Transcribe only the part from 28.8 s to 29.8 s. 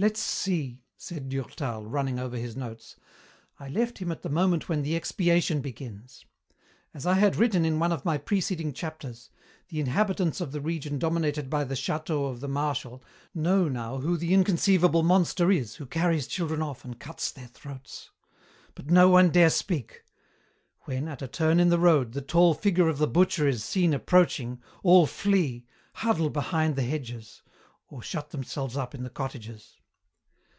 in the cottages.